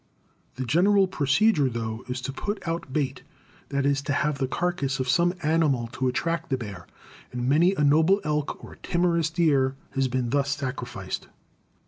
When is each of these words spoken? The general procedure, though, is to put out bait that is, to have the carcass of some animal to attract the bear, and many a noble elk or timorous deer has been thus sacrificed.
The 0.55 0.65
general 0.65 1.07
procedure, 1.07 1.69
though, 1.69 2.03
is 2.07 2.21
to 2.21 2.33
put 2.33 2.67
out 2.67 2.91
bait 2.91 3.21
that 3.69 3.85
is, 3.85 4.01
to 4.01 4.13
have 4.13 4.39
the 4.39 4.47
carcass 4.47 4.99
of 4.99 5.07
some 5.07 5.35
animal 5.43 5.85
to 5.91 6.07
attract 6.07 6.49
the 6.49 6.57
bear, 6.57 6.87
and 7.31 7.47
many 7.47 7.75
a 7.75 7.83
noble 7.83 8.19
elk 8.23 8.63
or 8.65 8.77
timorous 8.77 9.29
deer 9.29 9.75
has 9.91 10.07
been 10.07 10.31
thus 10.31 10.55
sacrificed. 10.57 11.27